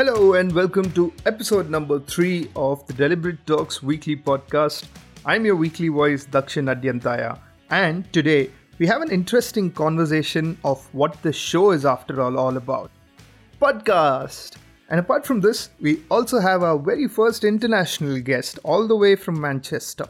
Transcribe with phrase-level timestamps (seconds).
[0.00, 4.86] Hello and welcome to episode number three of the Deliberate Talks weekly podcast.
[5.26, 7.38] I'm your weekly voice, Dakshin Adyantaya,
[7.68, 12.56] and today we have an interesting conversation of what the show is after all all
[12.56, 12.90] about.
[13.60, 14.56] Podcast!
[14.88, 19.16] And apart from this, we also have our very first international guest all the way
[19.16, 20.06] from Manchester.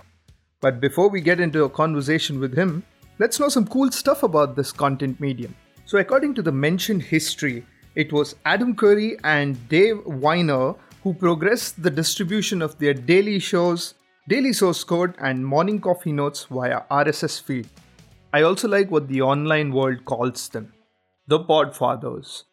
[0.61, 2.85] But before we get into a conversation with him,
[3.19, 5.57] let's know some cool stuff about this content medium.
[5.85, 11.83] So, according to the mentioned history, it was Adam Curry and Dave Winer who progressed
[11.83, 13.95] the distribution of their daily shows,
[14.29, 17.69] daily source code, and morning coffee notes via RSS feed.
[18.33, 20.73] I also like what the online world calls them
[21.27, 22.45] the Podfathers.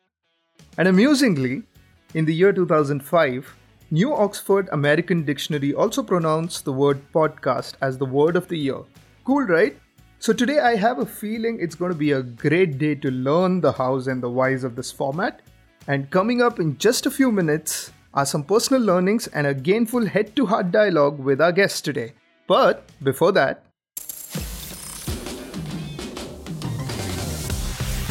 [0.77, 1.63] And amusingly,
[2.13, 3.55] in the year 2005,
[3.90, 8.82] New Oxford American Dictionary also pronounced the word podcast as the word of the year.
[9.26, 9.77] Cool, right?
[10.20, 13.62] So today I have a feeling it's going to be a great day to learn
[13.62, 15.41] the hows and the whys of this format.
[15.87, 20.07] And coming up in just a few minutes are some personal learnings and a gainful
[20.07, 22.13] head to heart dialogue with our guest today.
[22.48, 23.63] But before that,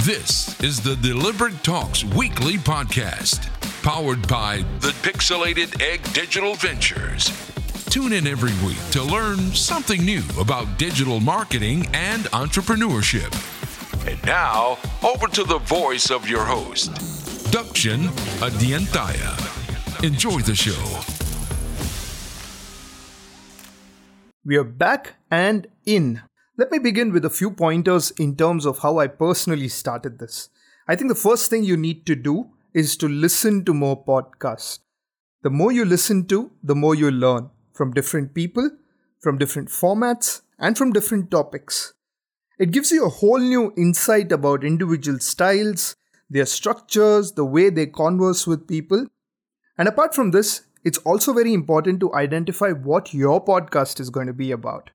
[0.07, 3.51] This is the Deliberate Talks Weekly Podcast,
[3.83, 7.56] powered by the Pixelated Egg Digital Ventures.
[7.97, 13.33] Tune in every week to learn something new about digital marketing and entrepreneurship.
[14.07, 16.91] And now, over to the voice of your host,
[17.51, 18.09] Dakshin
[18.41, 19.33] Adyantaya.
[20.05, 20.77] Enjoy the show.
[24.45, 26.21] we are back and in.
[26.59, 30.51] Let me begin with a few pointers in terms of how I personally started this.
[30.87, 34.81] I think the first thing you need to do is to listen to more podcasts.
[35.41, 38.71] The more you listen to, the more you learn from different people,
[39.21, 41.93] from different formats, and from different topics.
[42.59, 45.95] It gives you a whole new insight about individual styles,
[46.31, 49.07] their structures, the way they converse with people.
[49.77, 54.27] And apart from this, it's also very important to identify what your podcast is going
[54.27, 54.91] to be about,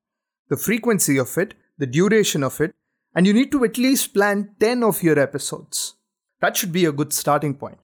[0.50, 2.73] the frequency of it, the duration of it,
[3.13, 5.95] and you need to at least plan 10 of your episodes.
[6.39, 7.78] That should be a good starting point.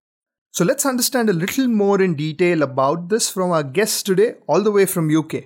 [0.58, 4.64] So let's understand a little more in detail about this from our guest today, all
[4.64, 5.44] the way from UK.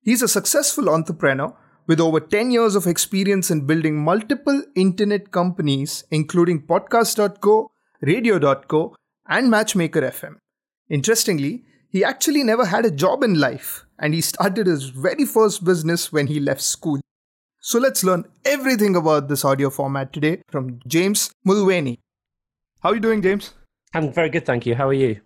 [0.00, 1.54] He's a successful entrepreneur
[1.86, 7.70] with over 10 years of experience in building multiple internet companies, including Podcast.co,
[8.00, 8.96] Radio.co,
[9.28, 10.36] and Matchmaker FM.
[10.88, 15.62] Interestingly, he actually never had a job in life, and he started his very first
[15.62, 16.98] business when he left school.
[17.60, 21.98] So let's learn everything about this audio format today from James Mulvany.
[22.80, 23.52] How are you doing, James?
[23.94, 24.74] I'm very good, thank you.
[24.74, 25.20] How are you?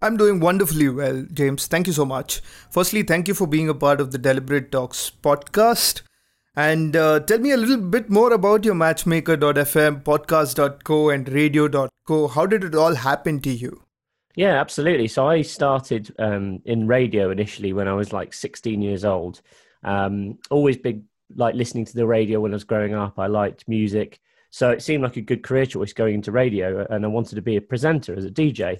[0.00, 1.66] I'm doing wonderfully well, James.
[1.66, 2.40] Thank you so much.
[2.70, 6.02] Firstly, thank you for being a part of the Deliberate Talks podcast.
[6.54, 12.28] And uh, tell me a little bit more about your Matchmaker.fm, podcast.co, and radio.co.
[12.28, 13.82] How did it all happen to you?
[14.34, 15.08] Yeah, absolutely.
[15.08, 19.40] So I started um, in radio initially when I was like 16 years old.
[19.82, 21.02] Um, always big,
[21.34, 23.18] like listening to the radio when I was growing up.
[23.18, 24.20] I liked music.
[24.50, 27.42] So it seemed like a good career choice going into radio, and I wanted to
[27.42, 28.78] be a presenter as a DJ.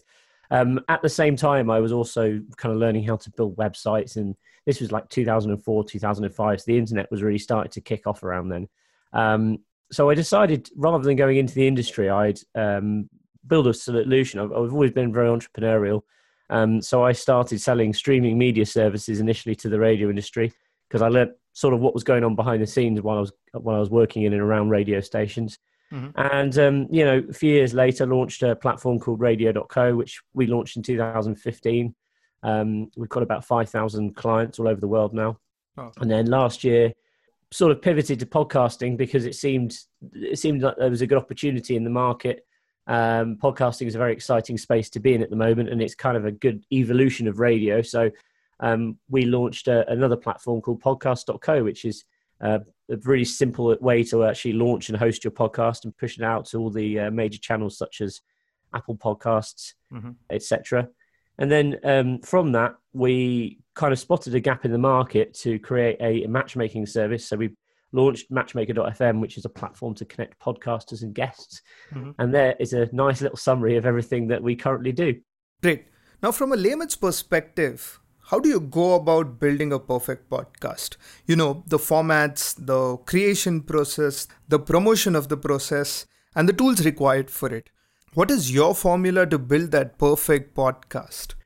[0.50, 4.16] Um, at the same time, I was also kind of learning how to build websites,
[4.16, 4.34] and
[4.64, 6.60] this was like 2004, 2005.
[6.60, 8.68] So the internet was really starting to kick off around then.
[9.12, 9.58] Um,
[9.90, 13.08] so I decided rather than going into the industry, I'd um,
[13.46, 14.40] build a solution.
[14.40, 16.02] I've, I've, always been very entrepreneurial.
[16.50, 20.52] Um, so I started selling streaming media services initially to the radio industry
[20.88, 23.32] because I learned sort of what was going on behind the scenes while I was
[23.52, 25.58] while I was working in and around radio stations.
[25.92, 26.10] Mm-hmm.
[26.16, 30.46] And um, you know, a few years later, launched a platform called Radio.co, which we
[30.46, 31.94] launched in 2015.
[32.44, 35.40] Um, we've got about 5,000 clients all over the world now.
[35.76, 35.90] Oh.
[35.98, 36.92] And then last year,
[37.50, 39.76] sort of pivoted to podcasting because it seemed
[40.12, 42.46] it seemed like there was a good opportunity in the market.
[42.86, 45.96] Um, podcasting is a very exciting space to be in at the moment, and it's
[45.96, 47.82] kind of a good evolution of radio.
[47.82, 48.10] So
[48.60, 52.04] um, we launched a, another platform called podcast.co, which is
[52.40, 52.58] uh,
[52.90, 56.46] a really simple way to actually launch and host your podcast and push it out
[56.46, 58.20] to all the uh, major channels such as
[58.74, 60.10] Apple Podcasts, mm-hmm.
[60.30, 60.88] etc.
[61.38, 65.58] And then um, from that, we kind of spotted a gap in the market to
[65.58, 67.26] create a matchmaking service.
[67.26, 67.50] So we
[67.92, 71.62] launched Matchmaker.fm, which is a platform to connect podcasters and guests.
[71.94, 72.10] Mm-hmm.
[72.18, 75.14] And there is a nice little summary of everything that we currently do.
[75.62, 75.86] Great.
[76.22, 80.98] Now, from a layman's perspective, how do you go about building a perfect podcast?
[81.24, 86.04] You know, the formats, the creation process, the promotion of the process,
[86.34, 87.70] and the tools required for it.
[88.12, 91.36] What is your formula to build that perfect podcast?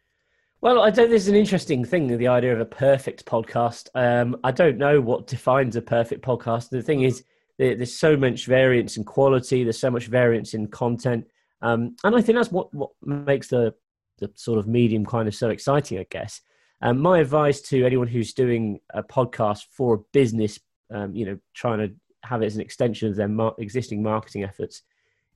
[0.60, 1.08] Well, I don't.
[1.08, 3.88] There's an interesting thing the idea of a perfect podcast.
[3.94, 6.70] Um, I don't know what defines a perfect podcast.
[6.70, 7.22] The thing is,
[7.58, 9.62] there's so much variance in quality.
[9.62, 11.28] There's so much variance in content,
[11.60, 13.72] um, and I think that's what what makes the
[14.18, 16.40] the sort of medium kind of so exciting, I guess.
[16.82, 20.58] Um, my advice to anyone who's doing a podcast for a business,
[20.90, 21.94] um, you know, trying to
[22.24, 24.82] have it as an extension of their mar- existing marketing efforts,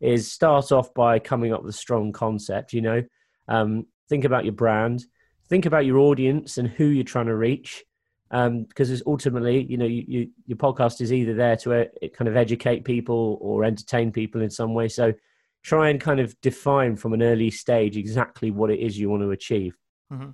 [0.01, 2.73] is start off by coming up with a strong concept.
[2.73, 3.03] You know,
[3.49, 5.05] um, think about your brand,
[5.49, 7.85] think about your audience and who you're trying to reach,
[8.33, 12.29] um, because ultimately, you know, you, you, your podcast is either there to uh, kind
[12.29, 14.89] of educate people or entertain people in some way.
[14.89, 15.15] So
[15.63, 19.23] try and kind of define from an early stage exactly what it is you want
[19.23, 19.77] to achieve.
[20.13, 20.31] Mm-hmm.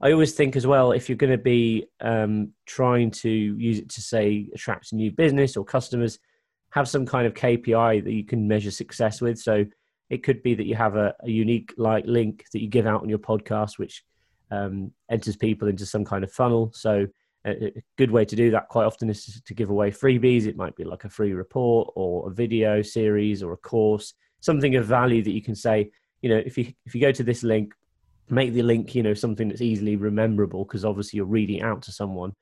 [0.00, 3.88] I always think as well, if you're going to be um, trying to use it
[3.90, 6.18] to say attract new business or customers,
[6.70, 9.38] have some kind of KPI that you can measure success with.
[9.38, 9.64] So
[10.10, 13.02] it could be that you have a, a unique like link that you give out
[13.02, 14.04] on your podcast, which
[14.50, 16.70] um, enters people into some kind of funnel.
[16.74, 17.06] So
[17.46, 20.46] a, a, good way to do that quite often is to give away freebies.
[20.46, 24.76] It might be like a free report or a video series or a course, something
[24.76, 25.90] of value that you can say,
[26.20, 27.72] you know, if you if you go to this link,
[28.28, 31.92] make the link, you know, something that's easily rememberable because obviously you're reading out to
[31.92, 32.34] someone.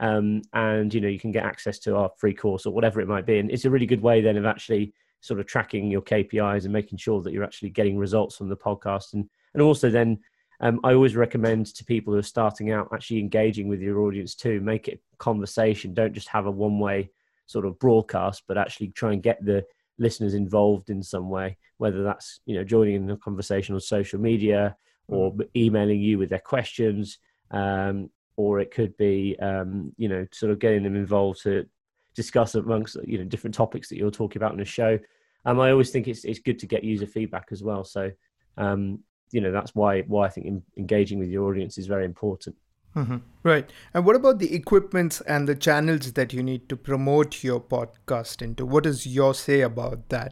[0.00, 3.06] Um, and you know you can get access to our free course or whatever it
[3.06, 6.02] might be and it's a really good way then of actually sort of tracking your
[6.02, 9.90] kpis and making sure that you're actually getting results from the podcast and and also
[9.90, 10.18] then
[10.62, 14.36] um, I always recommend to people who are starting out actually engaging with your audience
[14.36, 14.60] too.
[14.60, 15.92] Make it conversation.
[15.92, 17.10] Don't just have a one way
[17.46, 19.64] sort of broadcast, but actually try and get the
[19.98, 24.20] listeners involved in some way, whether that's you know joining in the conversation on social
[24.20, 24.76] media
[25.12, 25.48] or mm.
[25.56, 27.18] emailing you with their questions,
[27.50, 31.66] um, or it could be um, you know sort of getting them involved to
[32.14, 34.98] discuss amongst you know different topics that you're talking about in a show.
[35.44, 37.84] Um, I always think it's it's good to get user feedback as well.
[37.84, 38.10] So
[38.56, 39.00] um,
[39.30, 42.56] you know that's why why I think in, engaging with your audience is very important.
[42.94, 43.18] Mm-hmm.
[43.42, 43.70] Right.
[43.94, 48.42] And what about the equipment and the channels that you need to promote your podcast
[48.42, 48.66] into?
[48.66, 50.30] What is your say about that?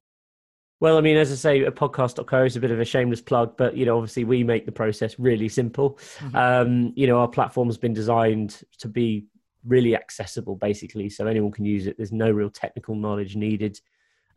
[0.80, 3.76] Well, I mean, as I say, podcast.co is a bit of a shameless plug, but
[3.76, 5.98] you know, obviously we make the process really simple.
[6.18, 6.36] Mm-hmm.
[6.36, 9.26] Um, you know, our platform has been designed to be
[9.66, 11.98] really accessible, basically, so anyone can use it.
[11.98, 13.78] There's no real technical knowledge needed.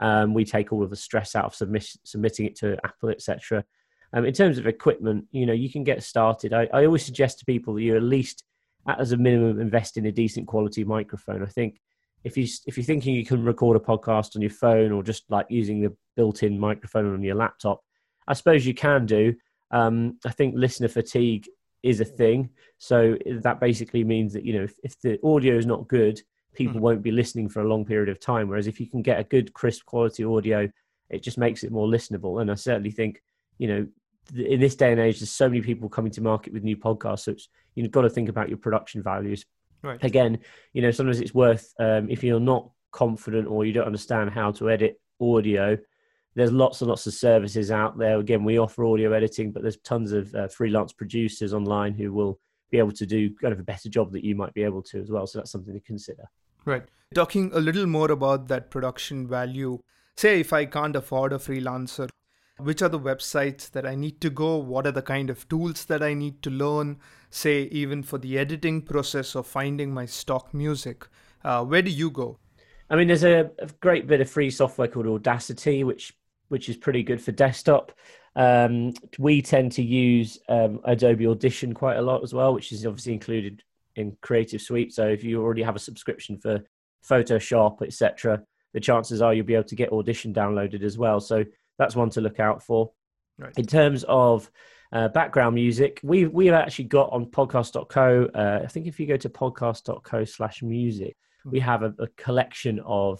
[0.01, 3.63] Um, we take all of the stress out of submit- submitting it to Apple, etc.
[4.11, 6.51] Um, in terms of equipment, you know, you can get started.
[6.51, 8.43] I, I always suggest to people that you at least,
[8.85, 11.41] as a minimum, invest in a decent quality microphone.
[11.41, 11.79] I think
[12.23, 15.23] if you if you're thinking you can record a podcast on your phone or just
[15.29, 17.83] like using the built-in microphone on your laptop,
[18.27, 19.35] I suppose you can do.
[19.71, 21.47] Um, I think listener fatigue
[21.81, 25.65] is a thing, so that basically means that you know if, if the audio is
[25.65, 26.21] not good,
[26.53, 26.81] people mm.
[26.81, 28.47] won't be listening for a long period of time.
[28.47, 30.69] Whereas if you can get a good, crisp quality audio,
[31.09, 32.41] it just makes it more listenable.
[32.41, 33.21] And I certainly think
[33.57, 33.87] you know
[34.35, 37.21] in this day and age, there's so many people coming to market with new podcasts.
[37.21, 39.45] So it's, you've got to think about your production values.
[39.83, 40.03] Right.
[40.03, 40.39] Again,
[40.71, 44.51] you know, sometimes it's worth um, if you're not confident or you don't understand how
[44.53, 45.77] to edit audio.
[46.35, 48.17] There's lots and lots of services out there.
[48.17, 52.39] Again, we offer audio editing, but there's tons of uh, freelance producers online who will
[52.71, 54.99] be able to do kind of a better job that you might be able to
[54.99, 55.27] as well.
[55.27, 56.23] So that's something to consider.
[56.65, 56.83] Right.
[57.13, 59.79] Talking a little more about that production value.
[60.17, 62.09] Say if I can't afford a freelancer,
[62.57, 65.85] which are the websites that I need to go, what are the kind of tools
[65.85, 70.53] that I need to learn, say, even for the editing process of finding my stock
[70.53, 71.07] music.
[71.43, 72.37] Uh, where do you go?
[72.89, 76.13] I mean, there's a, a, great bit of free software called Audacity, which
[76.49, 77.91] which is pretty good for desktop.
[78.35, 82.85] Um, we tend to use um, Adobe Audition quite a lot as well, which is
[82.85, 83.63] obviously included
[83.95, 84.93] in Creative Suite.
[84.93, 86.59] So if you already have a subscription for
[87.07, 88.43] Photoshop, etc.,
[88.73, 91.19] the chances are you'll be able to get Audition downloaded as well.
[91.19, 91.43] So
[91.77, 92.91] that's one to look out for.
[93.37, 93.53] Right.
[93.57, 94.49] In terms of
[94.91, 98.29] uh, background music, we we've actually got on podcast.co.
[98.33, 101.51] Uh, I think if you go to podcast.co slash music, mm-hmm.
[101.51, 103.19] we have a, a, collection of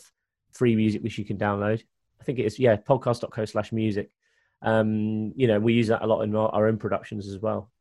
[0.51, 1.81] free music which you can download.
[2.21, 4.11] I think it is yeah podcast.co slash music.
[4.61, 7.71] Um, you know we use that a lot in our, our own productions as well.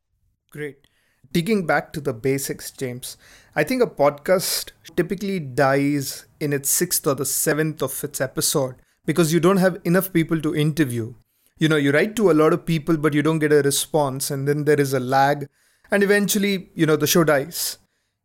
[0.51, 0.87] Great.
[1.31, 3.17] Digging back to the basics, James,
[3.55, 8.75] I think a podcast typically dies in its sixth or the seventh of its episode
[9.05, 11.15] because you don't have enough people to interview.
[11.59, 14.31] You know, you write to a lot of people, but you don't get a response,
[14.31, 15.49] and then there is a lag,
[15.91, 17.79] and eventually, you know, the show dies.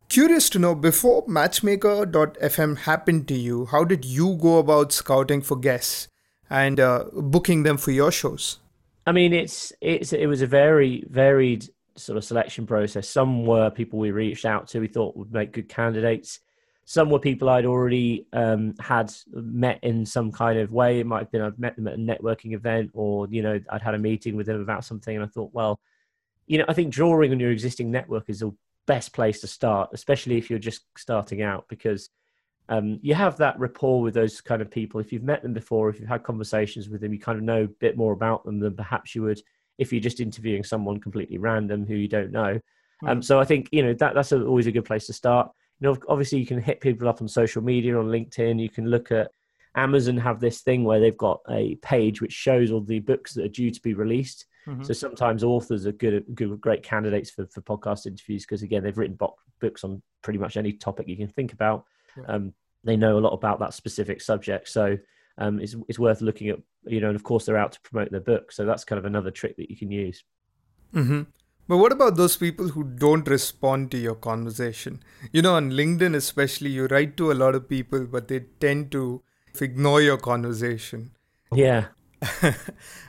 [0.08, 5.56] Curious to know, before Matchmaker.fm happened to you, how did you go about scouting for
[5.56, 6.08] guests
[6.48, 8.58] and uh, booking them for your shows?
[9.06, 13.08] I mean, it's it's it was a very varied sort of selection process.
[13.08, 16.40] Some were people we reached out to, we thought would make good candidates.
[16.90, 21.00] Some were people I'd already um, had met in some kind of way.
[21.00, 23.82] It might have been I've met them at a networking event, or you know I'd
[23.82, 25.80] had a meeting with them about something, and I thought, well,
[26.46, 28.52] you know, I think drawing on your existing network is the
[28.86, 32.08] best place to start, especially if you're just starting out, because
[32.70, 34.98] um, you have that rapport with those kind of people.
[34.98, 37.64] If you've met them before, if you've had conversations with them, you kind of know
[37.64, 39.42] a bit more about them than perhaps you would
[39.76, 42.58] if you're just interviewing someone completely random who you don't know.
[43.04, 43.10] Mm.
[43.10, 45.50] Um, so I think you know that that's a, always a good place to start.
[45.80, 48.60] You know, obviously you can hit people up on social media on LinkedIn.
[48.60, 49.30] You can look at
[49.74, 53.44] Amazon have this thing where they've got a page which shows all the books that
[53.44, 54.46] are due to be released.
[54.66, 54.82] Mm-hmm.
[54.82, 58.98] So sometimes authors are good, good, great candidates for, for podcast interviews because again they've
[58.98, 59.18] written
[59.60, 61.84] books on pretty much any topic you can think about.
[62.16, 62.24] Yeah.
[62.26, 62.54] Um,
[62.84, 64.96] they know a lot about that specific subject, so
[65.36, 66.58] um, it's it's worth looking at.
[66.86, 69.04] You know, and of course they're out to promote their book, so that's kind of
[69.04, 70.24] another trick that you can use.
[70.94, 71.22] Mm-hmm.
[71.68, 75.02] But what about those people who don't respond to your conversation?
[75.32, 78.90] You know, on LinkedIn especially, you write to a lot of people, but they tend
[78.92, 79.22] to
[79.60, 81.10] ignore your conversation.
[81.52, 81.88] Yeah.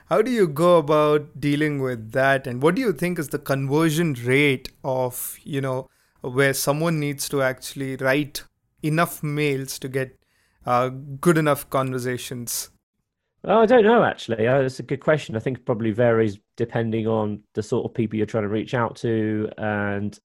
[0.10, 2.48] How do you go about dealing with that?
[2.48, 5.88] And what do you think is the conversion rate of, you know,
[6.22, 8.44] where someone needs to actually write
[8.84, 10.20] enough mails to get
[10.66, 12.72] uh, good enough conversations?
[13.44, 14.48] Oh, I don't know actually.
[14.48, 15.36] Uh, it's a good question.
[15.36, 18.74] I think it probably varies depending on the sort of people you're trying to reach
[18.74, 20.20] out to and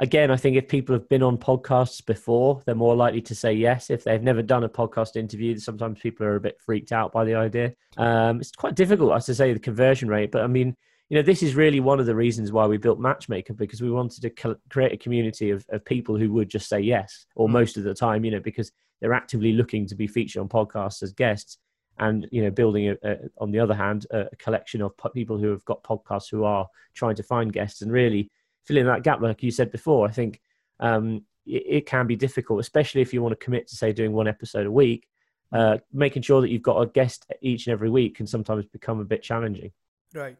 [0.00, 3.52] again, I think if people have been on podcasts before, they're more likely to say
[3.52, 3.90] yes.
[3.90, 7.24] If they've never done a podcast interview, sometimes people are a bit freaked out by
[7.24, 7.74] the idea.
[7.96, 10.32] Um, it's quite difficult, as to say, the conversion rate.
[10.32, 10.74] But I mean,
[11.10, 13.90] you know, this is really one of the reasons why we built Matchmaker because we
[13.90, 17.52] wanted to create a community of, of people who would just say yes, or mm.
[17.52, 21.02] most of the time, you know, because they're actively looking to be featured on podcasts
[21.02, 21.58] as guests.
[22.00, 25.50] And you know, building a, a, on the other hand, a, collection of people who
[25.50, 28.30] have got podcasts who are trying to find guests and really
[28.64, 30.40] filling that gap, like you said before, I think
[30.80, 34.12] um, it, it, can be difficult, especially if you want to commit to say doing
[34.12, 35.06] one episode a week.
[35.52, 39.00] Uh, making sure that you've got a guest each and every week can sometimes become
[39.00, 39.72] a bit challenging.
[40.14, 40.36] Right.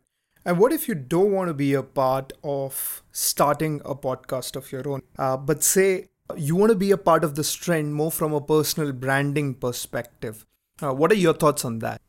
[0.47, 4.71] And what if you don't want to be a part of starting a podcast of
[4.73, 8.11] your own, uh, but say you want to be a part of this trend more
[8.11, 10.47] from a personal branding perspective?
[10.83, 12.01] Uh, what are your thoughts on that?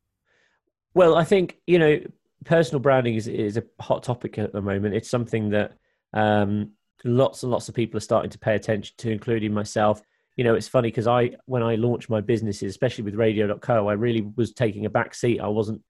[0.93, 1.99] Well, I think you know
[2.45, 4.95] personal branding is is a hot topic at the moment.
[4.95, 5.73] It's something that
[6.13, 6.71] um,
[7.03, 10.01] lots and lots of people are starting to pay attention to, including myself.
[10.35, 13.93] You know, it's funny because I, when I launched my businesses, especially with Radio.co, I
[13.93, 15.39] really was taking a back seat.
[15.39, 15.81] I wasn't,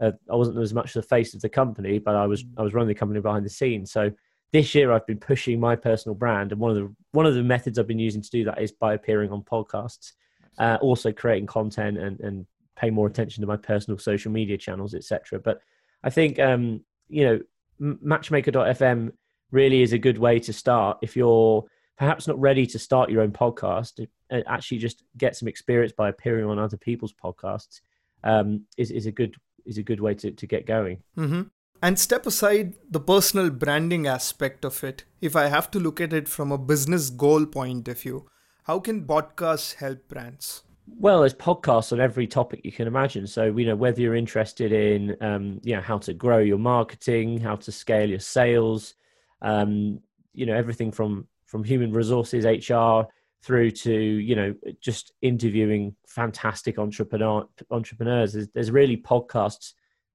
[0.00, 2.74] uh, I wasn't as much the face of the company, but I was, I was
[2.74, 3.90] running the company behind the scenes.
[3.90, 4.12] So
[4.52, 7.42] this year, I've been pushing my personal brand, and one of the one of the
[7.42, 10.12] methods I've been using to do that is by appearing on podcasts,
[10.58, 12.46] uh, also creating content and and
[12.76, 15.40] pay more attention to my personal social media channels, etc.
[15.40, 15.60] But
[16.04, 17.40] I think um, you know,
[17.78, 19.12] Matchmaker.fm
[19.50, 21.64] really is a good way to start if you're
[21.98, 26.08] perhaps not ready to start your own podcast and actually just get some experience by
[26.08, 27.80] appearing on other people's podcasts
[28.24, 29.34] um, is, is a good
[29.64, 31.42] is a good way to, to get going mm-hmm.
[31.82, 36.12] and step aside the personal branding aspect of it if i have to look at
[36.12, 38.28] it from a business goal point of view
[38.66, 40.62] how can podcasts help brands?
[40.86, 43.26] Well, there's podcasts on every topic you can imagine.
[43.26, 47.40] So, you know, whether you're interested in, um, you know, how to grow your marketing,
[47.40, 48.94] how to scale your sales,
[49.42, 50.00] um,
[50.36, 53.08] you know everything from from human resources hr
[53.42, 58.34] through to you know just interviewing fantastic entrepreneur entrepreneurs.
[58.34, 59.72] There's, there's really podcasts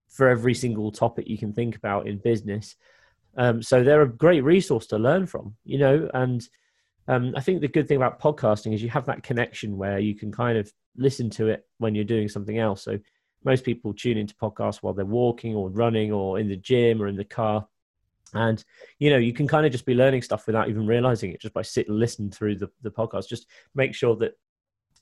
[0.08, 2.76] for every single topic you can think about in business.
[3.38, 6.48] Um, so they're a great resource to learn from you know and
[7.08, 10.16] um, i think the good thing about podcasting is you have that connection where you
[10.16, 12.84] can kind of listen to it when you're doing something else.
[12.84, 13.00] So
[13.44, 17.08] most people tune into podcasts while they're walking or running or in the gym or
[17.08, 17.68] in the car.
[18.34, 18.64] And
[19.00, 21.54] you know you can kind of just be learning stuff without even realizing it just
[21.54, 23.28] by sitting listening through the, the podcast.
[23.28, 24.34] Just make sure that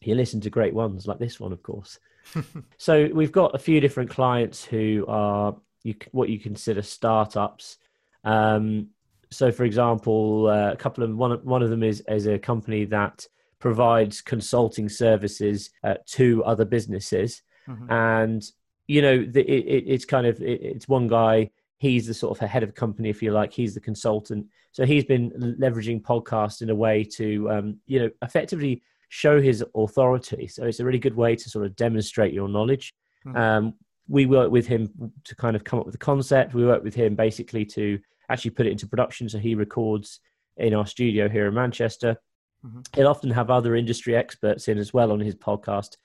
[0.01, 1.99] you listen to great ones like this one of course.
[2.77, 7.77] So we've got a few different clients who are you, what you consider startups.
[8.23, 8.89] Um,
[9.31, 12.85] so for example uh, a couple of one, one of them is, is a company
[12.85, 13.27] that
[13.59, 17.91] provides consulting services uh, to other businesses mm-hmm.
[17.91, 18.51] and
[18.87, 22.47] you know the, it, it's kind of it, it's one guy he's the sort of
[22.47, 23.51] head of company, if you like.
[23.51, 24.45] He's the consultant.
[24.71, 29.63] So he's been leveraging podcasts in a way to, um, you know, effectively show his
[29.73, 30.47] authority.
[30.47, 32.93] So it's a really good way to sort of demonstrate your knowledge.
[33.25, 33.37] Mm-hmm.
[33.37, 33.73] Um,
[34.07, 36.53] we work with him to kind of come up with the concept.
[36.53, 37.97] We work with him basically to
[38.29, 39.29] actually put it into production.
[39.29, 40.19] So he records
[40.57, 42.17] in our studio here in Manchester.
[42.65, 42.81] Mm-hmm.
[42.95, 45.97] He'll often have other industry experts in as well on his podcast.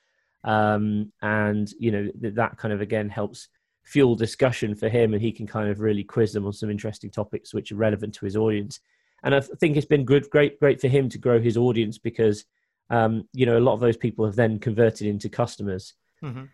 [0.45, 3.49] Um, and, you know, that kind of again helps
[3.85, 7.11] fuel discussion for him and he can kind of really quiz them on some interesting
[7.11, 8.81] topics which are relevant to his audience
[9.23, 12.45] and i think it's been good great great for him to grow his audience because
[12.91, 16.45] um, you know a lot of those people have then converted into customers mm-hmm.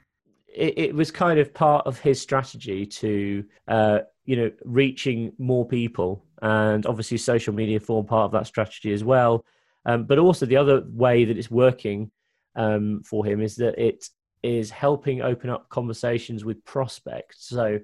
[0.46, 5.66] it, it, was kind of part of his strategy to uh, you know reaching more
[5.66, 9.44] people and obviously social media form part of that strategy as well
[9.86, 12.10] um, but also the other way that it's working
[12.56, 14.06] um, for him is that it
[14.42, 17.46] is helping open up conversations with prospects.
[17.48, 17.78] So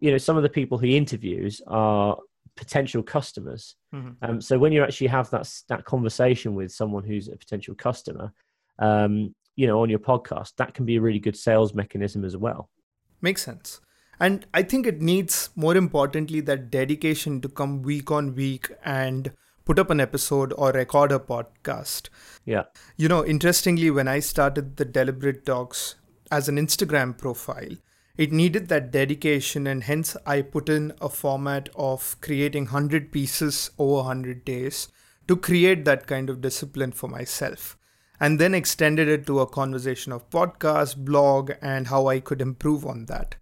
[0.00, 2.16] you know, some of the people he interviews are
[2.56, 3.74] potential customers.
[3.92, 4.10] Mm-hmm.
[4.22, 8.32] Um, so when you actually have that that conversation with someone who's a potential customer,
[8.78, 12.36] um, you know, on your podcast, that can be a really good sales mechanism as
[12.36, 12.70] well.
[13.20, 13.80] Makes sense.
[14.20, 19.32] And I think it needs, more importantly, that dedication to come week on week and
[19.64, 22.08] put up an episode or record a podcast.
[22.44, 22.64] Yeah.
[22.96, 25.94] You know, interestingly, when I started the Deliberate Talks
[26.30, 27.76] as an Instagram profile,
[28.16, 33.70] it needed that dedication, and hence I put in a format of creating 100 pieces
[33.78, 34.88] over 100 days
[35.28, 37.78] to create that kind of discipline for myself.
[38.18, 42.84] And then extended it to a conversation of podcast, blog, and how I could improve
[42.84, 43.36] on that.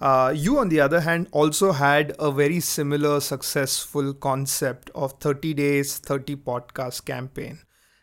[0.00, 5.54] Uh, you, on the other hand, also had a very similar successful concept of 30
[5.54, 7.58] days, 30 podcast campaign.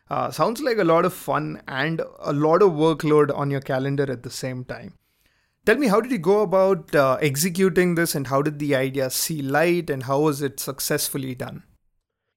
[0.09, 4.11] Uh, sounds like a lot of fun and a lot of workload on your calendar
[4.11, 4.93] at the same time.
[5.65, 9.09] Tell me, how did you go about uh, executing this and how did the idea
[9.09, 11.63] see light and how was it successfully done?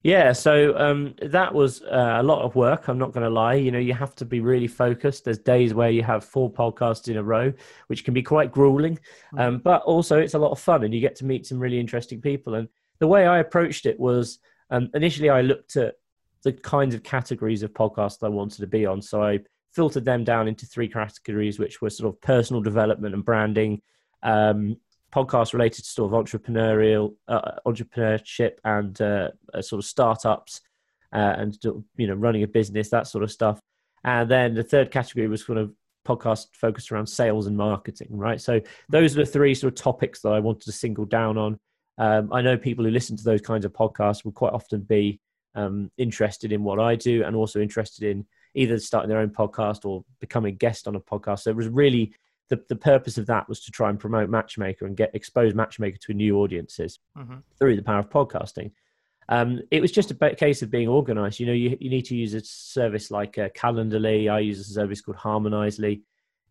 [0.02, 2.87] Yeah, so um, that was uh, a lot of work.
[2.87, 3.55] I'm not going to lie.
[3.55, 5.25] You know, you have to be really focused.
[5.25, 7.52] There's days where you have four podcasts in a row,
[7.88, 8.99] which can be quite grueling,
[9.35, 9.40] mm.
[9.40, 11.81] um, but also it's a lot of fun, and you get to meet some really
[11.81, 12.55] interesting people.
[12.55, 12.69] And
[13.00, 14.38] the way I approached it was
[14.71, 15.97] um, initially I looked at
[16.45, 19.02] the kinds of categories of podcasts I wanted to be on.
[19.02, 19.40] So I
[19.73, 23.83] filtered them down into three categories, which were sort of personal development and branding,
[24.23, 24.76] um,
[25.12, 30.61] podcasts related to sort of entrepreneurial uh, entrepreneurship and uh, uh, sort of startups
[31.12, 31.59] uh, and
[31.97, 33.61] you know running a business that sort of stuff.
[34.05, 35.73] And then the third category was kind of
[36.07, 38.41] podcast focused around sales and marketing right?
[38.41, 41.59] So those are the three sort of topics that i wanted to single down on.
[41.99, 45.21] Um, i know people who listen to those kinds of podcasts will quite often be
[45.55, 48.25] um, interested in what i do and also interested in
[48.55, 51.41] either starting their own podcast or becoming a guest on a podcast.
[51.41, 52.13] So it was really
[52.49, 55.99] the, the purpose of that was to try and promote Matchmaker and get expose Matchmaker
[55.99, 57.37] to new audiences mm-hmm.
[57.58, 58.73] through the power of podcasting.
[59.28, 61.39] Um, it was just a case of being organized.
[61.39, 64.30] You know, you, you need to use a service like uh, Calendly.
[64.30, 66.02] I use a service called Harmonizely,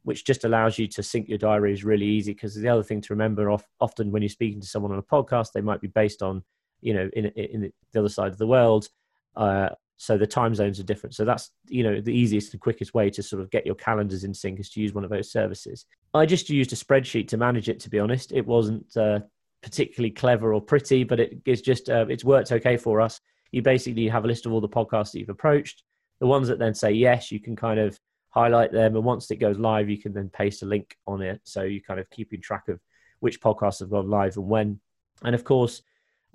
[0.03, 2.33] which just allows you to sync your diaries really easy.
[2.33, 5.03] Because the other thing to remember, off, often when you're speaking to someone on a
[5.03, 6.43] podcast, they might be based on,
[6.81, 8.89] you know, in, in the other side of the world.
[9.35, 11.15] Uh, so the time zones are different.
[11.15, 14.23] So that's you know the easiest and quickest way to sort of get your calendars
[14.23, 15.85] in sync is to use one of those services.
[16.13, 18.31] I just used a spreadsheet to manage it to be honest.
[18.31, 19.19] It wasn't uh,
[19.63, 23.19] particularly clever or pretty but it is just uh, it's worked okay for us.
[23.51, 25.83] You basically have a list of all the podcasts that you've approached.
[26.19, 28.95] The ones that then say yes you can kind of highlight them.
[28.95, 31.41] And once it goes live you can then paste a link on it.
[31.43, 32.79] So you kind of keeping track of
[33.19, 34.79] which podcasts have gone live and when.
[35.23, 35.81] And of course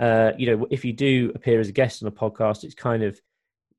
[0.00, 3.04] uh, you know if you do appear as a guest on a podcast it's kind
[3.04, 3.20] of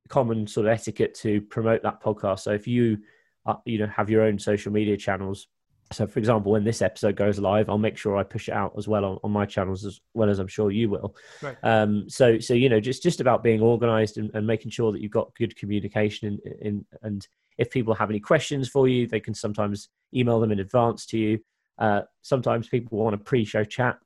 [0.10, 2.39] common sort of etiquette to promote that podcast.
[2.39, 3.00] So if you
[3.46, 5.48] uh, you know have your own social media channels,
[5.92, 8.74] so for example, when this episode goes live, I'll make sure I push it out
[8.78, 11.16] as well on, on my channels as well as I'm sure you will.
[11.42, 11.58] Right.
[11.63, 15.02] Um, so so you know just just about being organized and, and making sure that
[15.02, 19.20] you've got good communication in, in and if people have any questions for you, they
[19.20, 21.39] can sometimes email them in advance to you.
[21.78, 24.00] Uh, sometimes people want a pre-show chat,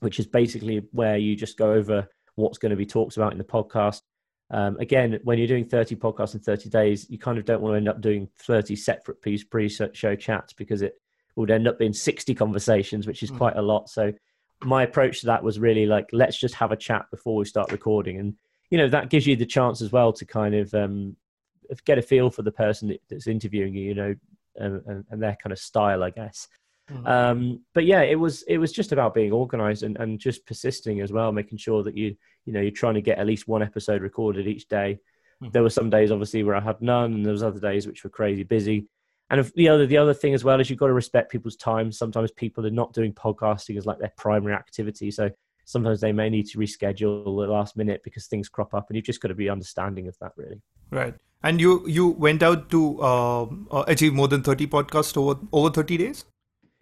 [0.00, 3.38] which is basically where you just go over what's going to be talked about in
[3.38, 4.00] the podcast
[4.50, 7.72] um, again, when you're doing 30 podcasts in 30 days, you kind of don't want
[7.72, 11.00] to end up doing 30 separate piece pre-show chats because it
[11.36, 13.38] would end up being 60 conversations, which is mm.
[13.38, 13.88] quite a lot.
[13.88, 14.12] So
[14.62, 17.72] my approach to that was really like, let's just have a chat before we start
[17.72, 18.18] recording.
[18.18, 18.34] And,
[18.70, 21.16] you know, that gives you the chance as well to kind of um,
[21.84, 24.14] get a feel for the person that's interviewing you, you know,
[24.56, 26.48] and, and their kind of style, I guess.
[26.90, 27.08] Mm.
[27.08, 31.00] Um, but yeah, it was it was just about being organized and, and just persisting
[31.00, 33.62] as well, making sure that you you know you're trying to get at least one
[33.62, 34.98] episode recorded each day.
[35.42, 35.52] Mm.
[35.52, 38.04] There were some days obviously where I had none, and there was other days which
[38.04, 38.86] were crazy busy.
[39.30, 41.90] And the other the other thing as well is you've got to respect people's time.
[41.90, 45.30] Sometimes people are not doing podcasting as like their primary activity, so
[45.64, 49.06] sometimes they may need to reschedule the last minute because things crop up, and you've
[49.06, 50.60] just got to be understanding of that, really.
[50.90, 51.14] Right.
[51.42, 55.70] And you you went out to uh, uh achieve more than thirty podcasts over over
[55.70, 56.26] thirty days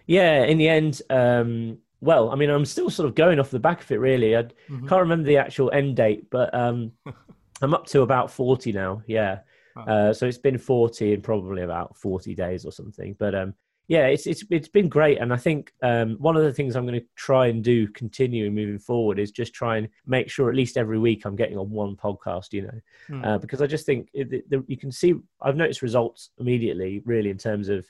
[0.06, 3.60] yeah, in the end, um, well, I mean, I'm still sort of going off the
[3.60, 4.36] back of it, really.
[4.36, 4.88] I mm-hmm.
[4.88, 6.92] can't remember the actual end date, but um,
[7.62, 9.02] I'm up to about 40 now.
[9.06, 9.40] Yeah.
[9.74, 13.16] Uh, so it's been 40 and probably about 40 days or something.
[13.18, 13.54] But um,
[13.88, 16.86] yeah, it's it's it's been great, and I think um, one of the things I'm
[16.86, 20.54] going to try and do, continuing moving forward, is just try and make sure at
[20.54, 22.52] least every week I'm getting on one podcast.
[22.52, 23.26] You know, mm.
[23.26, 27.30] uh, because I just think it, the, you can see I've noticed results immediately, really,
[27.30, 27.84] in terms of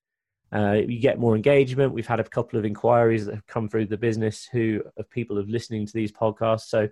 [0.53, 1.93] uh, you get more engagement.
[1.93, 5.38] We've had a couple of inquiries that have come through the business who of people
[5.38, 6.69] of listening to these podcasts.
[6.69, 6.88] So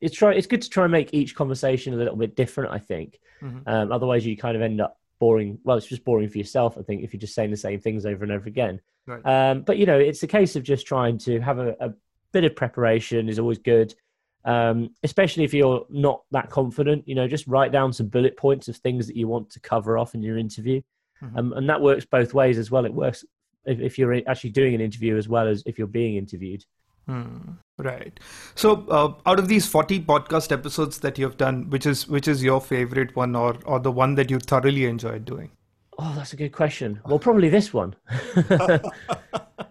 [0.00, 2.72] it's try it's good to try and make each conversation a little bit different.
[2.72, 3.18] I think.
[3.42, 3.68] Mm-hmm.
[3.68, 5.58] Um, otherwise, you kind of end up boring.
[5.64, 6.78] Well, it's just boring for yourself.
[6.78, 8.80] I think if you're just saying the same things over and over again.
[9.06, 9.24] Right.
[9.24, 11.94] Um, but you know, it's a case of just trying to have a, a
[12.32, 13.94] bit of preparation is always good.
[14.44, 18.68] Um, especially if you're not that confident, you know, just write down some bullet points
[18.68, 20.82] of things that you want to cover off in your interview.
[21.24, 21.38] Mm-hmm.
[21.38, 22.84] Um, and that works both ways as well.
[22.84, 23.24] It works
[23.64, 26.64] if, if, you're actually doing an interview as well as if you're being interviewed.
[27.06, 27.52] Hmm.
[27.78, 28.18] Right.
[28.54, 32.42] So, uh, out of these forty podcast episodes that you've done, which is which is
[32.42, 35.50] your favorite one, or or the one that you thoroughly enjoyed doing?
[35.98, 37.00] Oh, that's a good question.
[37.06, 37.94] Well, probably this one.
[38.50, 38.78] uh,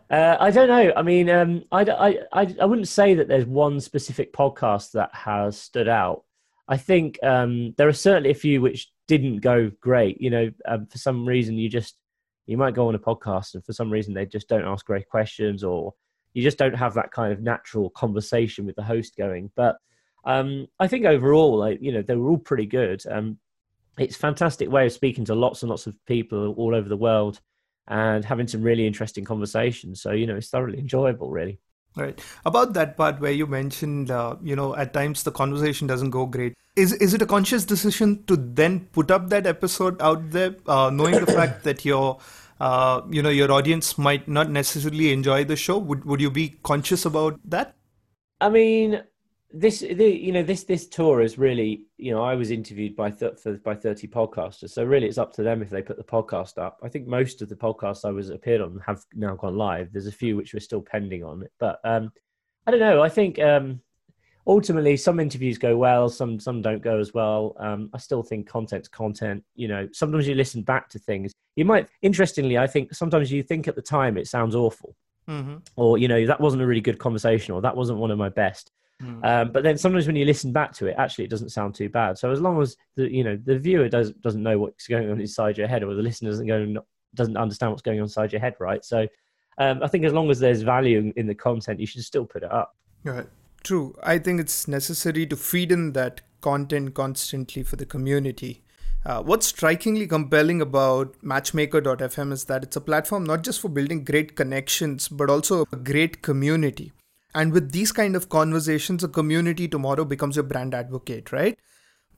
[0.09, 0.93] I don't know.
[0.95, 5.13] I mean, um, I, I, I, I wouldn't say that there's one specific podcast that
[5.13, 6.23] has stood out.
[6.67, 10.21] I think um, there are certainly a few which didn't go great.
[10.21, 11.95] You know, um, for some reason, you just
[12.45, 15.07] you might go on a podcast and for some reason they just don't ask great
[15.07, 15.93] questions or
[16.33, 19.51] you just don't have that kind of natural conversation with the host going.
[19.55, 19.77] But
[20.25, 23.03] um, I think overall, like, you know, they were all pretty good.
[23.09, 23.37] Um,
[23.97, 27.39] it's fantastic way of speaking to lots and lots of people all over the world
[27.87, 30.01] and having some really interesting conversations.
[30.01, 31.59] So, you know, it's thoroughly enjoyable, really.
[31.95, 32.19] Right.
[32.43, 36.25] About that part where you mentioned, uh, you know, at times the conversation doesn't go
[36.25, 36.55] great.
[36.75, 40.89] Is is it a conscious decision to then put up that episode out there, uh,
[40.91, 42.17] knowing the fact that your,
[42.59, 45.77] uh, you know, your audience might not necessarily enjoy the show?
[45.77, 47.75] Would would you be conscious about that?
[48.41, 49.03] I mean,
[49.53, 53.11] this the, you know this this tour is really you know I was interviewed by
[53.11, 56.03] th- for, by thirty podcasters, so really it's up to them if they put the
[56.03, 56.79] podcast up.
[56.83, 59.93] I think most of the podcasts I was appeared on have now gone live.
[59.93, 62.11] There's a few which we're still pending on, but um,
[62.65, 63.03] I don't know.
[63.03, 63.79] I think um,
[64.47, 67.55] ultimately some interviews go well, some some don't go as well.
[67.59, 69.43] Um, I still think content's content.
[69.55, 71.31] You know, sometimes you listen back to things.
[71.55, 74.95] You might interestingly, I think sometimes you think at the time it sounds awful,
[75.29, 75.57] mm-hmm.
[75.75, 78.29] or you know that wasn't a really good conversation, or that wasn't one of my
[78.29, 78.71] best
[79.03, 79.25] Mm.
[79.25, 81.89] Um, but then sometimes when you listen back to it, actually it doesn't sound too
[81.89, 82.17] bad.
[82.17, 85.19] So as long as the you know the viewer does doesn't know what's going on
[85.19, 86.81] inside your head, or the listener doesn't go
[87.15, 88.83] doesn't understand what's going on inside your head, right?
[88.83, 89.07] So
[89.57, 92.43] um, I think as long as there's value in the content, you should still put
[92.43, 92.75] it up.
[93.03, 93.27] Right.
[93.63, 93.95] True.
[94.03, 98.63] I think it's necessary to feed in that content constantly for the community.
[99.05, 104.03] Uh, what's strikingly compelling about Matchmaker.fm is that it's a platform not just for building
[104.03, 106.93] great connections, but also a great community.
[107.35, 111.57] And with these kind of conversations, a community tomorrow becomes your brand advocate, right?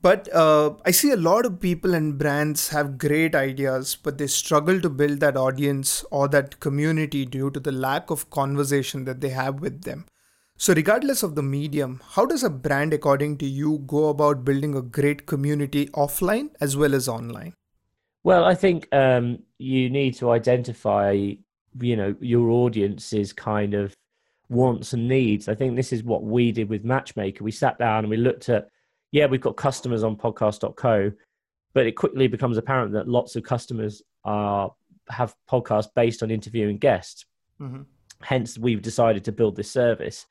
[0.01, 4.27] But uh, I see a lot of people and brands have great ideas, but they
[4.27, 9.21] struggle to build that audience or that community due to the lack of conversation that
[9.21, 10.05] they have with them.
[10.57, 14.75] So, regardless of the medium, how does a brand, according to you, go about building
[14.75, 17.55] a great community offline as well as online?
[18.23, 23.93] Well, I think um, you need to identify, you know, your audience's kind of
[24.49, 25.47] wants and needs.
[25.47, 27.43] I think this is what we did with Matchmaker.
[27.43, 28.69] We sat down and we looked at,
[29.11, 31.11] yeah, we've got customers on podcast.co,
[31.73, 34.73] but it quickly becomes apparent that lots of customers are
[35.09, 37.25] have podcasts based on interviewing guests.
[37.61, 37.83] Mm-hmm.
[38.21, 40.25] Hence, we've decided to build this service.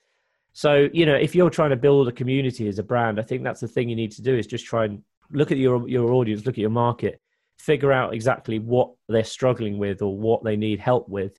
[0.53, 3.43] So, you know, if you're trying to build a community as a brand, I think
[3.43, 6.13] that's the thing you need to do is just try and look at your your
[6.13, 7.21] audience, look at your market,
[7.59, 11.39] figure out exactly what they're struggling with or what they need help with,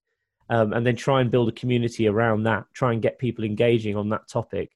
[0.49, 2.65] um, and then try and build a community around that.
[2.73, 4.71] Try and get people engaging on that topic.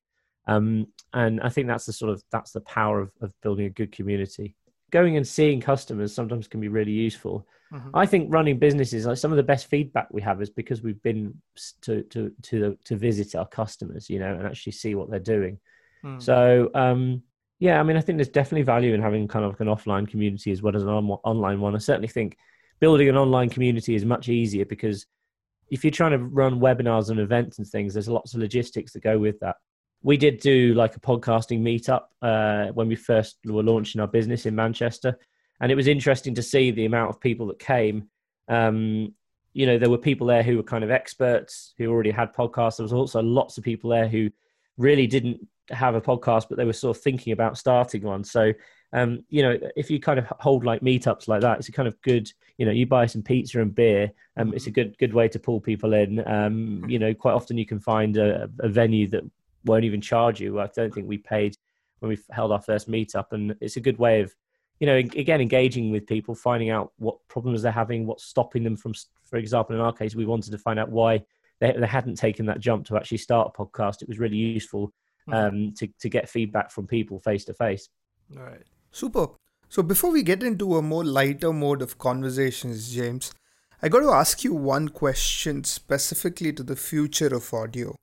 [0.47, 3.69] Um, and I think that's the sort of that's the power of, of building a
[3.69, 4.55] good community.
[4.91, 7.47] Going and seeing customers sometimes can be really useful.
[7.71, 7.89] Mm-hmm.
[7.93, 11.01] I think running businesses, like some of the best feedback we have is because we've
[11.03, 11.35] been
[11.81, 15.59] to to to to visit our customers, you know, and actually see what they're doing.
[16.03, 16.21] Mm.
[16.21, 17.21] So um,
[17.59, 20.07] yeah, I mean, I think there's definitely value in having kind of like an offline
[20.07, 21.75] community as well as an on- online one.
[21.75, 22.37] I certainly think
[22.79, 25.05] building an online community is much easier because
[25.71, 29.03] if you're trying to run webinars and events and things, there's lots of logistics that
[29.03, 29.55] go with that.
[30.01, 34.45] We did do like a podcasting meetup uh, when we first were launching our business
[34.45, 35.17] in Manchester,
[35.59, 38.09] and it was interesting to see the amount of people that came.
[38.47, 39.13] Um,
[39.53, 42.77] you know, there were people there who were kind of experts who already had podcasts.
[42.77, 44.29] There was also lots of people there who
[44.77, 48.23] really didn't have a podcast, but they were sort of thinking about starting one.
[48.23, 48.53] So
[48.93, 51.87] um, you know, if you kind of hold like meetups like that, it's a kind
[51.87, 55.13] of good, you know, you buy some pizza and beer, um, it's a good good
[55.13, 56.25] way to pull people in.
[56.27, 59.23] Um, you know, quite often you can find a, a venue that
[59.65, 60.59] won't even charge you.
[60.59, 61.55] I don't think we paid
[61.99, 64.33] when we held our first meetup, and it's a good way of,
[64.79, 68.75] you know, again engaging with people, finding out what problems they're having, what's stopping them
[68.75, 68.93] from.
[69.25, 71.23] For example, in our case, we wanted to find out why
[71.59, 74.01] they, they hadn't taken that jump to actually start a podcast.
[74.01, 74.91] It was really useful
[75.27, 75.33] hmm.
[75.33, 77.89] um, to to get feedback from people face to face.
[78.35, 78.61] All right.
[78.91, 79.27] Super.
[79.67, 83.33] So before we get into a more lighter mode of conversations, James,
[83.81, 87.95] I got to ask you one question specifically to the future of audio.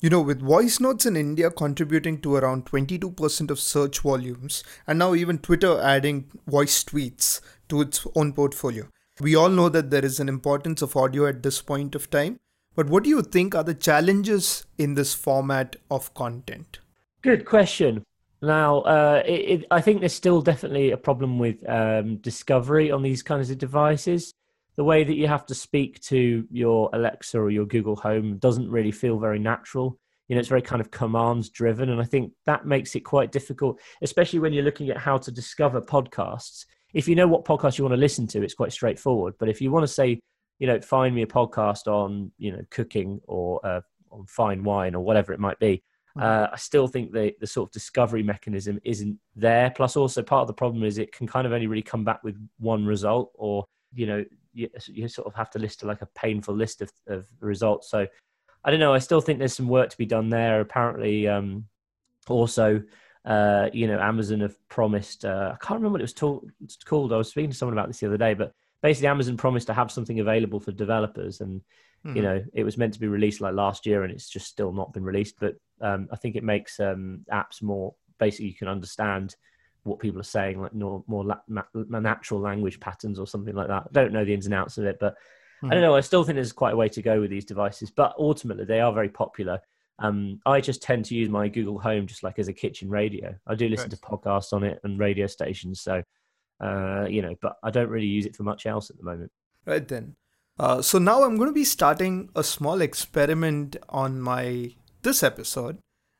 [0.00, 4.98] You know, with voice notes in India contributing to around 22% of search volumes, and
[4.98, 8.88] now even Twitter adding voice tweets to its own portfolio,
[9.20, 12.40] we all know that there is an importance of audio at this point of time.
[12.74, 16.78] But what do you think are the challenges in this format of content?
[17.20, 18.04] Good question.
[18.42, 23.02] Now, uh, it, it, I think there's still definitely a problem with um, discovery on
[23.02, 24.32] these kinds of devices.
[24.76, 28.70] The way that you have to speak to your Alexa or your Google Home doesn't
[28.70, 29.98] really feel very natural.
[30.28, 31.90] You know, it's very kind of commands driven.
[31.90, 35.30] And I think that makes it quite difficult, especially when you're looking at how to
[35.30, 36.64] discover podcasts.
[36.94, 39.34] If you know what podcast you want to listen to, it's quite straightforward.
[39.38, 40.20] But if you want to say,
[40.58, 44.94] you know, find me a podcast on, you know, cooking or uh, on fine wine
[44.94, 45.82] or whatever it might be.
[46.18, 49.70] Uh, I still think the the sort of discovery mechanism isn't there.
[49.70, 52.24] Plus, also part of the problem is it can kind of only really come back
[52.24, 56.02] with one result, or you know, you, you sort of have to list to like
[56.02, 57.90] a painful list of, of results.
[57.90, 58.06] So,
[58.64, 58.94] I don't know.
[58.94, 60.60] I still think there's some work to be done there.
[60.60, 61.66] Apparently, um,
[62.28, 62.82] also,
[63.24, 65.24] uh, you know, Amazon have promised.
[65.24, 66.12] Uh, I can't remember what it
[66.60, 67.12] was called.
[67.12, 69.74] I was speaking to someone about this the other day, but basically, Amazon promised to
[69.74, 71.62] have something available for developers and
[72.06, 72.16] Mm-hmm.
[72.16, 74.72] You know, it was meant to be released like last year, and it's just still
[74.72, 75.36] not been released.
[75.38, 79.34] But um, I think it makes um, apps more basically you can understand
[79.82, 81.62] what people are saying, like more, more la- ma-
[82.00, 83.84] natural language patterns or something like that.
[83.84, 85.70] I don't know the ins and outs of it, but mm-hmm.
[85.70, 85.94] I don't know.
[85.94, 88.80] I still think there's quite a way to go with these devices, but ultimately they
[88.80, 89.58] are very popular.
[89.98, 93.34] Um, I just tend to use my Google Home just like as a kitchen radio.
[93.46, 93.92] I do listen right.
[93.92, 96.02] to podcasts on it and radio stations, so
[96.60, 99.32] uh, you know, but I don't really use it for much else at the moment.
[99.66, 100.16] Right then.
[100.58, 105.78] Uh, so now I'm going to be starting a small experiment on my this episode,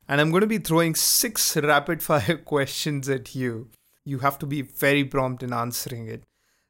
[0.08, 3.68] and I'm going to be throwing six rapid fire questions at you.
[4.04, 6.22] You have to be very prompt in answering it.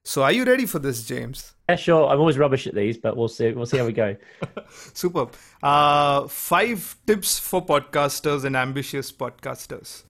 [0.05, 1.55] So are you ready for this, James?
[1.69, 2.09] Yeah, sure.
[2.09, 3.53] I'm always rubbish at these, but we'll see.
[3.53, 4.17] We'll see how we go.
[4.95, 5.35] Superb.
[5.63, 10.05] Uh, five tips for podcasters and ambitious podcasters.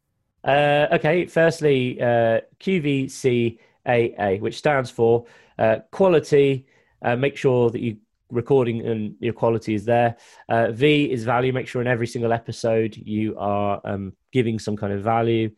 [0.45, 1.27] Uh, okay.
[1.27, 5.27] Firstly, uh, QVCAA, which stands for
[5.59, 6.67] uh, quality
[7.03, 7.97] uh, make sure that you
[8.31, 10.17] recording and your quality is there.
[10.49, 11.53] Uh, v is value.
[11.53, 15.51] Make sure in every single episode you are um, giving some kind of value.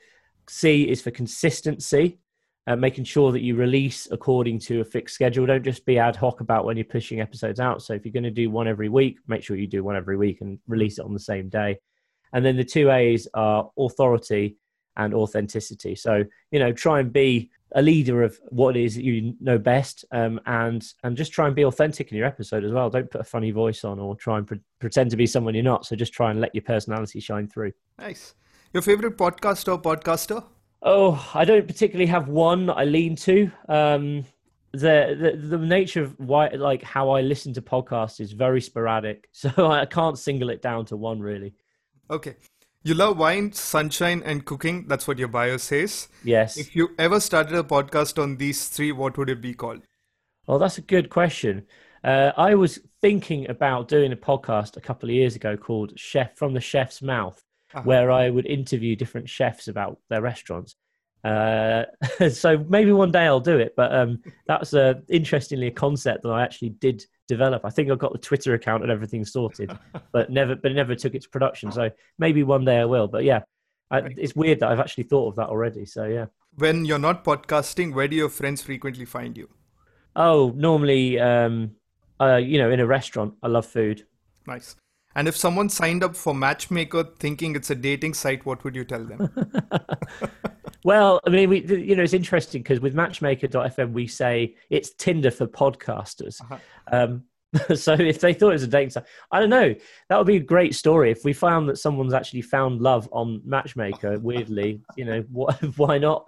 [0.48, 2.18] C is for consistency,
[2.66, 5.46] uh, making sure that you release according to a fixed schedule.
[5.46, 7.82] Don't just be ad hoc about when you're pushing episodes out.
[7.82, 10.16] So if you're going to do one every week, make sure you do one every
[10.16, 11.78] week and release it on the same day.
[12.32, 14.56] And then the two A's are authority
[14.96, 15.94] and authenticity.
[15.94, 19.58] So, you know, try and be a leader of what it is that you know
[19.58, 22.90] best um, and and just try and be authentic in your episode as well.
[22.90, 25.64] Don't put a funny voice on or try and pre- pretend to be someone you're
[25.64, 25.86] not.
[25.86, 27.72] So just try and let your personality shine through.
[27.98, 28.34] Nice.
[28.72, 30.44] Your favorite podcast or podcaster?
[30.82, 33.50] Oh i don't particularly have one i lean to.
[33.68, 34.24] Um,
[34.72, 39.28] the, the the nature of why like how i listen to podcasts is very sporadic.
[39.32, 41.54] So i can't single it down to one really.
[42.10, 42.36] Okay
[42.82, 44.86] you love wine, sunshine, and cooking.
[44.88, 46.08] That's what your bio says.
[46.24, 46.56] Yes.
[46.56, 49.82] If you ever started a podcast on these three, what would it be called?
[50.46, 51.66] Well, that's a good question.
[52.02, 56.36] Uh, I was thinking about doing a podcast a couple of years ago called Chef
[56.36, 57.40] from the Chef's Mouth,
[57.72, 57.84] uh-huh.
[57.84, 60.74] where I would interview different chefs about their restaurants.
[61.22, 61.84] Uh,
[62.30, 63.74] so maybe one day I'll do it.
[63.76, 67.64] But um, that's uh, interestingly a concept that I actually did develop.
[67.64, 69.76] I think I've got the Twitter account and everything sorted,
[70.12, 71.72] but never, but never took it to production.
[71.72, 73.08] So maybe one day I will.
[73.08, 73.40] But yeah,
[73.90, 75.86] I, it's weird that I've actually thought of that already.
[75.86, 76.26] So yeah.
[76.56, 79.48] When you're not podcasting, where do your friends frequently find you?
[80.14, 81.72] Oh, normally, um,
[82.20, 83.34] uh, you know, in a restaurant.
[83.42, 84.06] I love food.
[84.46, 84.76] Nice.
[85.14, 88.84] And if someone signed up for Matchmaker thinking it's a dating site, what would you
[88.84, 89.30] tell them?
[90.84, 95.30] well, I mean, we, you know, it's interesting because with Matchmaker.fm, we say it's Tinder
[95.30, 96.40] for podcasters.
[96.40, 96.58] Uh-huh.
[96.90, 97.24] Um,
[97.74, 99.74] so if they thought it was a dating site, I don't know.
[100.08, 103.42] That would be a great story if we found that someone's actually found love on
[103.44, 104.18] Matchmaker.
[104.22, 106.26] weirdly, you know, why, why not?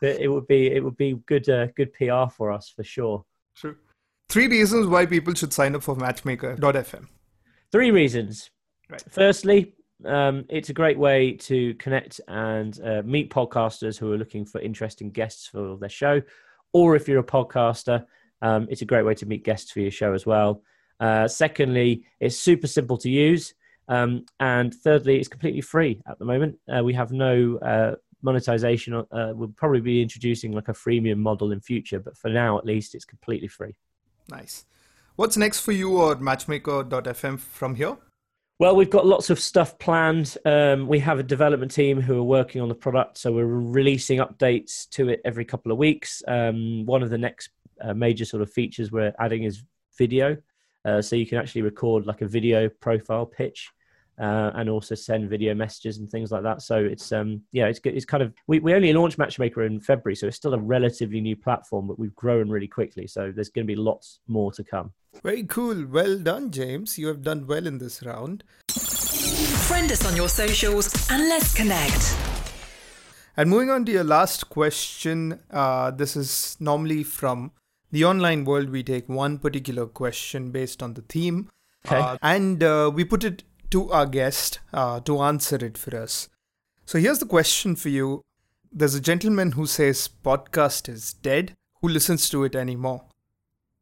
[0.00, 3.24] it would be it would be good uh, good PR for us for sure.
[3.56, 3.76] True.
[4.28, 7.06] Three reasons why people should sign up for Matchmaker.fm.
[7.70, 8.50] Three reasons.
[8.90, 9.02] Right.
[9.10, 9.74] Firstly,
[10.06, 14.60] um, it's a great way to connect and uh, meet podcasters who are looking for
[14.60, 16.22] interesting guests for their show.
[16.72, 18.04] Or if you're a podcaster,
[18.40, 20.62] um, it's a great way to meet guests for your show as well.
[21.00, 23.54] Uh, secondly, it's super simple to use.
[23.88, 26.58] Um, and thirdly, it's completely free at the moment.
[26.72, 28.94] Uh, we have no uh, monetization.
[28.94, 32.64] Uh, we'll probably be introducing like a freemium model in future, but for now, at
[32.64, 33.74] least, it's completely free.
[34.30, 34.64] Nice.
[35.16, 37.98] What's next for you or Matchmaker.fm from here?
[38.62, 40.38] Well, we've got lots of stuff planned.
[40.44, 44.20] Um, we have a development team who are working on the product, so we're releasing
[44.20, 46.22] updates to it every couple of weeks.
[46.28, 49.64] Um, one of the next uh, major sort of features we're adding is
[49.98, 50.36] video,
[50.84, 53.68] uh, so you can actually record like a video profile pitch.
[54.20, 56.62] Uh, and also send video messages and things like that.
[56.62, 60.14] So it's um yeah it's it's kind of we, we only launched Matchmaker in February,
[60.14, 63.08] so it's still a relatively new platform, but we've grown really quickly.
[63.08, 64.92] So there's going to be lots more to come.
[65.22, 65.86] Very cool.
[65.86, 66.98] Well done, James.
[66.98, 68.42] You have done well in this round.
[68.70, 72.16] Friend us on your socials and let's connect.
[73.36, 77.52] And moving on to your last question, uh, this is normally from
[77.90, 78.70] the online world.
[78.70, 81.48] We take one particular question based on the theme,
[81.86, 81.96] Okay.
[81.96, 86.28] uh, and uh, we put it to our guest uh, to answer it for us.
[86.84, 88.22] So here's the question for you.
[88.70, 91.52] There's a gentleman who says podcast is dead.
[91.80, 93.04] Who listens to it anymore?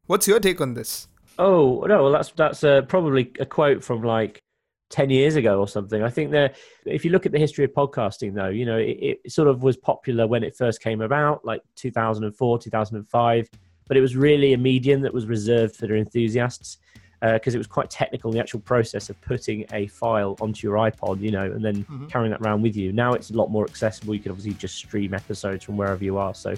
[0.05, 1.07] What's your take on this?
[1.41, 4.43] Oh no, well that's that's uh, probably a quote from like
[4.91, 6.03] ten years ago or something.
[6.03, 9.19] I think that if you look at the history of podcasting, though, you know it,
[9.23, 13.49] it sort of was popular when it first came about, like 2004, 2005,
[13.87, 16.77] but it was really a medium that was reserved for the enthusiasts
[17.23, 18.31] because it was quite technical.
[18.31, 22.31] The actual process of putting a file onto your iPod, you know, and then carrying
[22.31, 22.91] that around with you.
[22.91, 24.13] Now it's a lot more accessible.
[24.13, 26.35] You can obviously just stream episodes from wherever you are.
[26.35, 26.53] So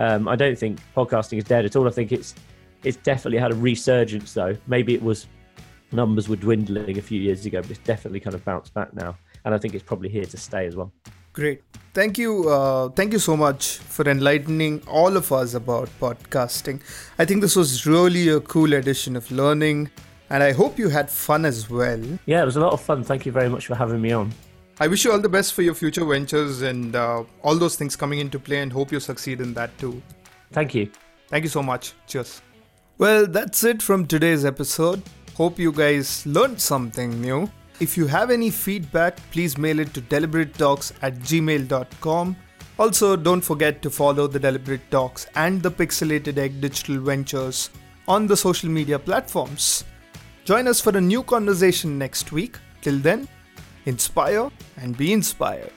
[0.00, 1.86] um, I don't think podcasting is dead at all.
[1.86, 2.34] I think it's
[2.84, 4.56] it's definitely had a resurgence though.
[4.66, 5.26] Maybe it was
[5.92, 9.16] numbers were dwindling a few years ago, but it's definitely kind of bounced back now.
[9.44, 10.92] And I think it's probably here to stay as well.
[11.32, 11.62] Great.
[11.92, 12.48] Thank you.
[12.48, 16.80] Uh, thank you so much for enlightening all of us about podcasting.
[17.18, 19.90] I think this was really a cool edition of learning,
[20.30, 22.02] and I hope you had fun as well.
[22.24, 23.04] Yeah, it was a lot of fun.
[23.04, 24.32] Thank you very much for having me on.
[24.80, 27.96] I wish you all the best for your future ventures and uh, all those things
[27.96, 30.02] coming into play, and hope you succeed in that too.
[30.52, 30.90] Thank you.
[31.28, 31.92] Thank you so much.
[32.06, 32.40] Cheers.
[32.98, 35.02] Well, that's it from today's episode.
[35.34, 37.50] Hope you guys learned something new.
[37.78, 42.36] If you have any feedback, please mail it to deliberatetalks at gmail.com.
[42.78, 47.68] Also, don't forget to follow the Deliberate Talks and the Pixelated Egg Digital Ventures
[48.08, 49.84] on the social media platforms.
[50.46, 52.56] Join us for a new conversation next week.
[52.80, 53.28] Till then,
[53.84, 55.72] inspire and be inspired.